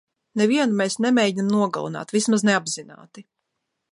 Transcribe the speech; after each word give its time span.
Nevienu 0.39 0.77
mēs 0.79 0.95
nemēģinām 1.05 1.51
nogalināt, 1.57 2.15
vismaz 2.17 2.47
ne 2.49 2.57
apzināti. 2.63 3.27